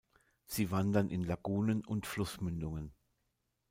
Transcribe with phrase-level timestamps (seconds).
[0.47, 2.91] Sie wandern in Lagunen und Flussmündungen.